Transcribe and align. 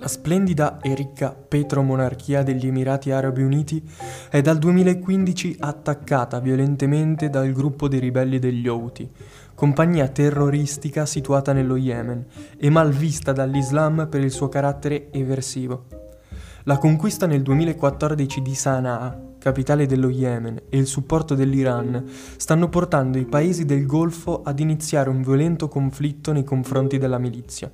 La 0.00 0.06
splendida 0.06 0.78
e 0.80 0.94
ricca 0.94 1.30
petromonarchia 1.32 2.44
degli 2.44 2.68
Emirati 2.68 3.10
Arabi 3.10 3.42
Uniti 3.42 3.82
è 4.30 4.40
dal 4.40 4.56
2015 4.56 5.56
attaccata 5.58 6.38
violentemente 6.38 7.28
dal 7.30 7.50
gruppo 7.50 7.88
dei 7.88 7.98
ribelli 7.98 8.38
degli 8.38 8.68
Houthi, 8.68 9.10
compagnia 9.56 10.06
terroristica 10.06 11.04
situata 11.04 11.52
nello 11.52 11.74
Yemen 11.74 12.26
e 12.56 12.70
mal 12.70 12.92
vista 12.92 13.32
dall'Islam 13.32 14.06
per 14.08 14.22
il 14.22 14.30
suo 14.30 14.48
carattere 14.48 15.10
eversivo. 15.10 15.86
La 16.62 16.78
conquista 16.78 17.26
nel 17.26 17.42
2014 17.42 18.40
di 18.40 18.54
Sana'a, 18.54 19.20
capitale 19.40 19.86
dello 19.86 20.10
Yemen, 20.10 20.62
e 20.68 20.78
il 20.78 20.86
supporto 20.86 21.34
dell'Iran 21.34 22.04
stanno 22.36 22.68
portando 22.68 23.18
i 23.18 23.24
paesi 23.24 23.64
del 23.64 23.84
Golfo 23.84 24.42
ad 24.42 24.60
iniziare 24.60 25.10
un 25.10 25.22
violento 25.22 25.66
conflitto 25.66 26.30
nei 26.30 26.44
confronti 26.44 26.98
della 26.98 27.18
milizia. 27.18 27.68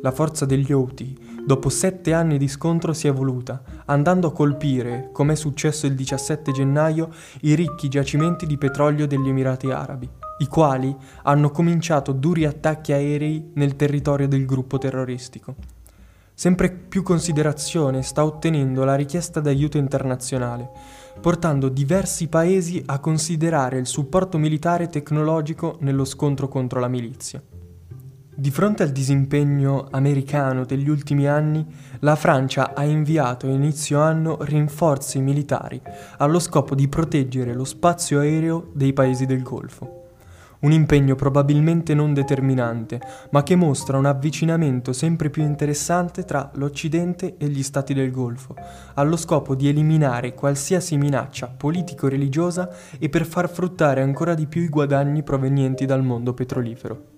La 0.00 0.10
forza 0.10 0.44
degli 0.44 0.70
Houthi, 0.70 1.33
dopo 1.44 1.68
sette 1.68 2.12
anni 2.12 2.38
di 2.38 2.48
scontro, 2.48 2.92
si 2.92 3.06
è 3.06 3.10
evoluta, 3.10 3.62
andando 3.86 4.28
a 4.28 4.32
colpire, 4.32 5.10
come 5.12 5.34
è 5.34 5.36
successo 5.36 5.86
il 5.86 5.94
17 5.94 6.52
gennaio, 6.52 7.10
i 7.42 7.54
ricchi 7.54 7.88
giacimenti 7.88 8.46
di 8.46 8.56
petrolio 8.56 9.06
degli 9.06 9.28
Emirati 9.28 9.70
Arabi, 9.70 10.08
i 10.38 10.46
quali 10.46 10.94
hanno 11.22 11.50
cominciato 11.50 12.12
duri 12.12 12.44
attacchi 12.46 12.92
aerei 12.92 13.50
nel 13.54 13.76
territorio 13.76 14.26
del 14.26 14.46
gruppo 14.46 14.78
terroristico. 14.78 15.54
Sempre 16.36 16.70
più 16.70 17.04
considerazione 17.04 18.02
sta 18.02 18.24
ottenendo 18.24 18.82
la 18.82 18.96
richiesta 18.96 19.38
d'aiuto 19.38 19.78
internazionale, 19.78 20.68
portando 21.20 21.68
diversi 21.68 22.26
paesi 22.26 22.82
a 22.86 22.98
considerare 22.98 23.78
il 23.78 23.86
supporto 23.86 24.36
militare 24.36 24.84
e 24.84 24.88
tecnologico 24.88 25.76
nello 25.80 26.04
scontro 26.04 26.48
contro 26.48 26.80
la 26.80 26.88
milizia. 26.88 27.40
Di 28.36 28.50
fronte 28.50 28.82
al 28.82 28.90
disimpegno 28.90 29.86
americano 29.92 30.64
degli 30.64 30.88
ultimi 30.88 31.28
anni, 31.28 31.64
la 32.00 32.16
Francia 32.16 32.74
ha 32.74 32.82
inviato 32.82 33.46
a 33.46 33.50
inizio 33.50 34.00
anno 34.00 34.38
rinforzi 34.40 35.20
militari 35.20 35.80
allo 36.16 36.40
scopo 36.40 36.74
di 36.74 36.88
proteggere 36.88 37.54
lo 37.54 37.62
spazio 37.62 38.18
aereo 38.18 38.70
dei 38.72 38.92
paesi 38.92 39.24
del 39.24 39.42
Golfo. 39.42 40.02
Un 40.62 40.72
impegno 40.72 41.14
probabilmente 41.14 41.94
non 41.94 42.12
determinante, 42.12 43.00
ma 43.30 43.44
che 43.44 43.54
mostra 43.54 43.98
un 43.98 44.06
avvicinamento 44.06 44.92
sempre 44.92 45.30
più 45.30 45.44
interessante 45.44 46.24
tra 46.24 46.50
l'Occidente 46.54 47.36
e 47.36 47.46
gli 47.46 47.62
Stati 47.62 47.94
del 47.94 48.10
Golfo, 48.10 48.56
allo 48.94 49.16
scopo 49.16 49.54
di 49.54 49.68
eliminare 49.68 50.34
qualsiasi 50.34 50.96
minaccia 50.96 51.54
politico-religiosa 51.56 52.68
e 52.98 53.08
per 53.08 53.26
far 53.26 53.48
fruttare 53.48 54.02
ancora 54.02 54.34
di 54.34 54.48
più 54.48 54.62
i 54.62 54.68
guadagni 54.68 55.22
provenienti 55.22 55.86
dal 55.86 56.02
mondo 56.02 56.34
petrolifero. 56.34 57.13